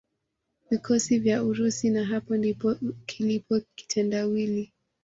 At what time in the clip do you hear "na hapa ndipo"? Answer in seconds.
1.89-2.75